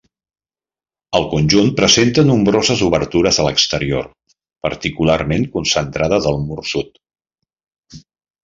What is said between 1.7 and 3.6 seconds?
presenta nombroses obertures a